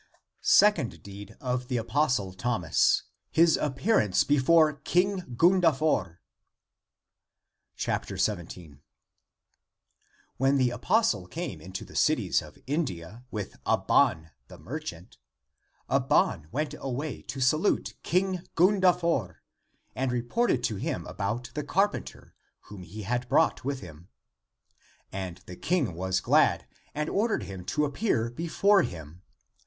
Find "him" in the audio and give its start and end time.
20.77-21.05, 23.81-24.09, 27.43-27.63, 28.81-29.21